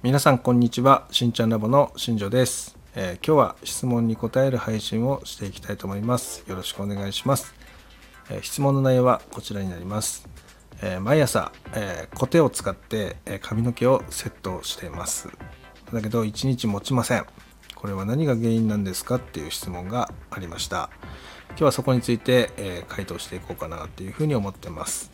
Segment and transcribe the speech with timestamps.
[0.00, 1.08] 皆さんこんにちは。
[1.10, 6.44] しんちゃんラボの新庄です、えー今日は質問に答える配信をしていきたいと思います。
[6.46, 7.52] よろしくお願いします、
[8.30, 10.28] えー質問の内容はこちらになります、
[10.82, 15.30] えー毎朝、えーコテを使って、え髪の毛をセットしています。
[15.92, 17.26] だけど1日持ちません。
[17.74, 20.90] これは何が原因なんですかっていう質問がありました。
[21.50, 25.10] 今日はそこについて、え回答していこうかなっていうふうに思ってます。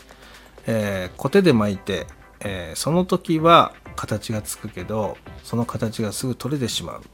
[0.66, 2.06] えーコテで巻いて、
[2.40, 3.72] えその時は
[4.06, 7.04] 形がつくけどその形がすぐ取れてしまうっ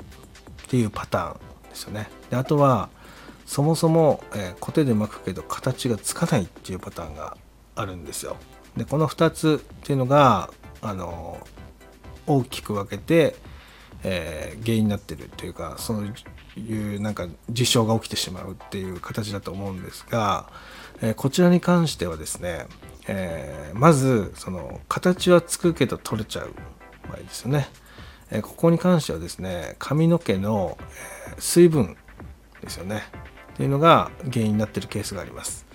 [0.69, 1.39] ていうパターン
[1.71, 2.11] ですよね。
[2.31, 2.89] であとは
[3.47, 7.37] そもそも、えーコテで巻くけど形がつかないっていうパターンが
[7.75, 8.37] あるんですよ。
[8.77, 10.51] でこの2つっていうのが
[10.83, 11.39] あの
[12.27, 13.35] 大きく分けて、
[14.05, 16.13] えー原因になってるというかそう
[16.57, 20.51] いうなんか事象が起きてしまうっていう形だと思うんですが、
[21.03, 22.67] えーこちらに関してはですね、
[23.09, 26.55] えーまずその形はつくけど取れちゃう。
[27.11, 27.69] 場合ですよね、
[28.31, 30.79] えここに関してはですね髪の毛の、
[31.39, 31.97] 水分
[32.63, 33.03] ですよね。
[33.55, 35.67] っていうのが原因になってるケースがあります。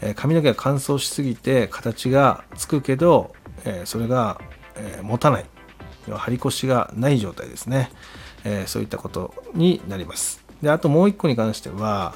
[0.00, 4.40] え髪の毛が乾燥しすぎて形がつくけど、えそれが、
[4.76, 5.46] え持たない。
[6.08, 7.90] 張り腰がない状態ですね、
[8.44, 10.44] えそういったことになります。
[10.62, 12.14] であともう一個に関しては、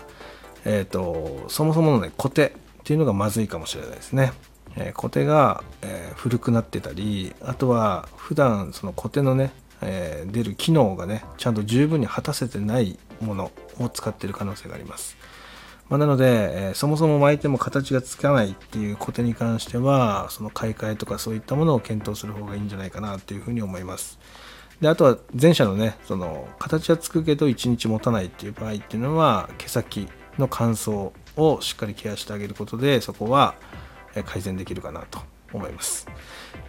[0.64, 4.32] えー、とそもそものねコテっていうのがまずいかもしれないですね、
[4.76, 15.16] えコテが、え古くなってたりあとは普段そのコテのね、え出る機能がねちゃんと十分に果たせてないものを使ってる可能性があります。
[15.88, 24.18] まあ、なので、えそもそも巻いても形がつかないっていうコテに関してはその買い替えとかそういったものを検討する方がいいんじゃないかなっていうふうに思います。
[24.80, 33.54] であとは前者のねその形はつくけど1日持たないっていう場合っていうのは毛先の乾燥をしっかりケアしてあげることでそこは
[34.24, 35.20] 改善できるかなと
[35.52, 36.06] 思います。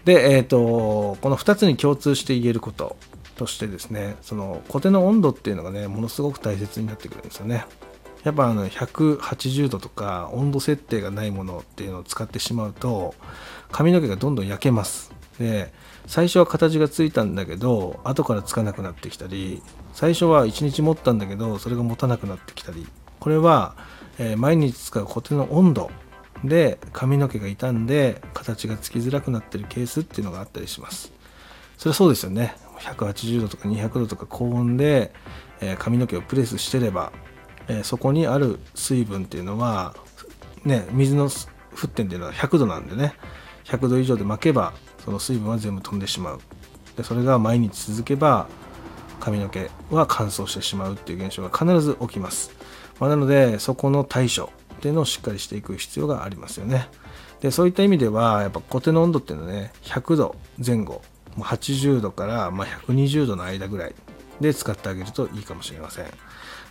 [0.06, 2.96] で、えー、とこの2つに共通して言えること
[3.36, 7.66] としてですねそのコテの温度っていうのがねものすごく大切になってくるんですよね。
[8.24, 13.16] やっぱあの180度とか温度設定がないものっていうのを使ってしまうと
[13.72, 15.12] 髪の毛がどんどん焼けます。
[15.40, 15.74] で
[16.06, 22.88] 最初は形がついたんだけど後からつかなくなってきたり最初は1日持ったんだけどそれが持たなくなってきたり。
[23.20, 23.76] これは、
[24.18, 25.92] えー毎日使うコテの温度
[26.44, 31.12] で髪の毛が傷んで形がつきづらくなってるケースっていうのがあったりします。
[31.78, 32.56] それはそうですよね。
[32.80, 35.14] 180度とか200度とか高温で、
[35.60, 37.12] えー髪の毛をプレスしてれば、
[37.68, 39.96] えーそこにある水分っていうのは
[40.64, 43.14] ね水の沸点っていうのは100度なんでね。
[43.66, 44.74] 100度以上で巻けば
[45.06, 46.40] その水分は全部飛んでしまう。
[46.98, 48.48] でそれが毎日続けば
[49.20, 52.52] 髪の毛は乾燥してしまうっていう現象が必ず起きます、
[53.00, 54.50] まあなのでそこの対処
[54.82, 56.88] っていうのをしっかりしていく必要がありますよね。
[57.40, 61.04] でそういった意味ではやっぱコテの温度っていうのはね100度前後
[61.36, 63.96] もう80度からま120度の間ぐらい
[64.40, 66.06] で使ってあげるといいかもしれません。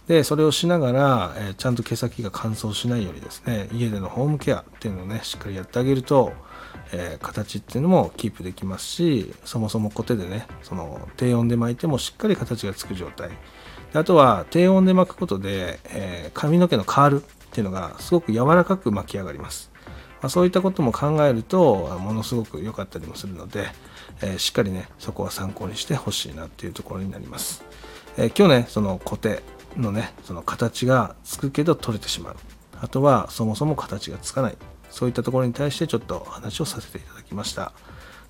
[0.09, 6.32] でそれをしながら、えちゃんと毛先が乾燥しないようにですね家でのホームケアっていうのをねしっかりやってあげると、
[6.92, 13.31] えー形っていうのもキープできますしそもそもコテでねその低温で巻いてもしっかり形がつく状態。
[13.92, 19.71] であとは低温で巻くことで、えー髪の毛のカールっていうのがすごく柔らかく巻き上がります。
[20.22, 23.69] まあ、そういったことも考えるとものすごく良かったりもするので、
[24.22, 27.65] えーしっかりねそこは参考にしてほしいなっていうところになります、
[28.16, 29.43] えー今日ねそのコテ
[29.77, 32.37] のねその形がつくけど取れてしまう。
[32.81, 34.56] あとはそもそも形がつかない。
[34.91, 37.72] そういったところに対してちょっと話をさせていただきました。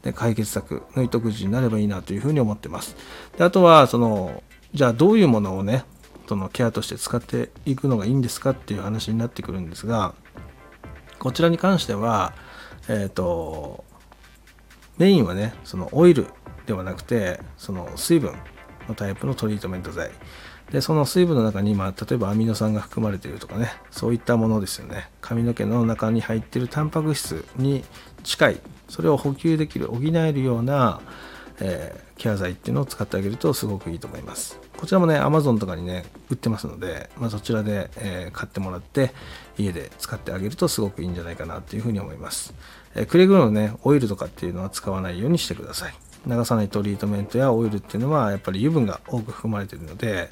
[0.03, 2.97] で解決策の糸口になればいいなというふうに思ってます。
[3.37, 4.43] であとはその
[4.75, 5.85] じゃあどういうものをね
[6.31, 10.15] そのケアとして使っていくのがいいんですかっていう話になってくるんですが
[11.19, 12.35] こちらに関しては、
[12.89, 13.85] えっ、と、
[14.97, 16.29] メインはね、そのオイル
[16.67, 18.37] ではなくて、その水分
[18.89, 20.13] のタイプのトリートメント剤。
[20.71, 25.11] で、その水分の中に、まあ、例えばアミノ酸が含まれているとかね、そういったものですよね。
[25.21, 27.85] 髪の毛の中に入っているタンパク質に
[28.23, 31.01] 近い、それを補給できる、補えるような、
[31.59, 34.61] えーケア剤っていうのを使ってあげるとすごくいいと思います。
[34.81, 39.13] こちらもね、Amazon とかにね、売ってますので、まあ、そちらで、えー買ってもらって、
[39.59, 42.55] 家で使ってあげるとすごくいいんじゃないかなというふうに思います。
[42.95, 45.95] えークレグロのね、オイルとかっていうのは使わないようにしてください。
[46.27, 50.31] 流さないトリートメントやオイルっていうのはやっぱり油分が多く含まれているので、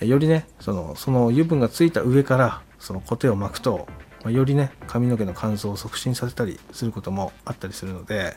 [0.00, 3.86] えよりね、そのその油分がついた上からそのコテを巻くと、
[4.24, 8.36] まよりね髪の毛の乾燥を促進させたりすることもあったりするので、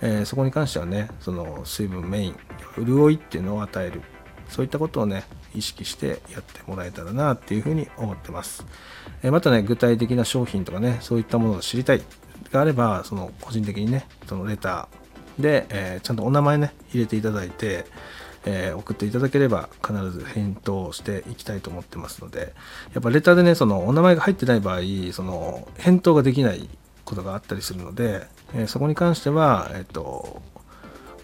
[0.00, 2.36] えーそこに関してはねその水分メイン
[2.78, 4.02] 潤いっていうのを与える
[4.52, 8.64] そういったことをね意識してやってもらえたらなっていうふうに思ってます、
[9.22, 12.02] えまたね具体的な商品とかねそういったものを知りたい
[12.52, 17.86] があればその個人的にねそのレターで、え、ちゃんとお名前ね入れていただいて、
[18.44, 22.52] えー、送っていただければ必ず返答していきたいと思ってますので
[22.92, 24.80] やっぱレターでねそのお名前が入ってない場合
[25.12, 26.68] その返答ができない
[27.04, 30.42] ことがあったりするので、えー、そこに関しては、えーと、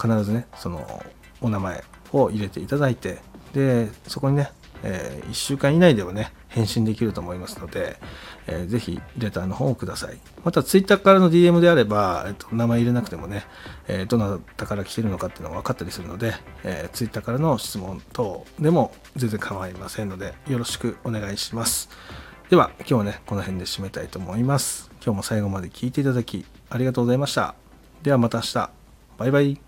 [0.00, 1.02] 必ずねその
[1.40, 3.18] お名前を入れていただいて
[3.52, 4.50] でそこにね、
[4.82, 7.98] えー、1週間以内ではね返信できると思いますので、
[8.46, 10.18] えー、ぜひレターの方をください。
[10.44, 13.44] また、ツイッターからの DM であれば、えっと、名前入れなくてもね、
[13.86, 16.34] えー、どなたから来てるのかっていうのが分かったりするので、
[16.64, 21.90] えー、ツイッターからの質問等でも全然構いませんので、よろしくお願いします。
[22.48, 24.90] では、今日はね、この辺で締めたいと思います。
[25.04, 27.54] 今日も最後まで聞いていただき、ありがとうございました。
[28.02, 28.70] ではまた明日。
[29.18, 29.67] バイバイ。